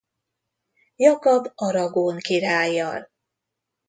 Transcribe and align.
Jakab 0.95 1.51
aragón 1.55 2.17
királlyal. 2.19 3.07